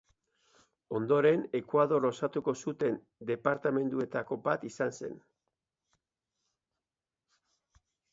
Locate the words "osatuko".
2.07-2.53